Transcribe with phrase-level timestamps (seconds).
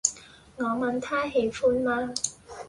[0.57, 2.15] 我問他喜歡嗎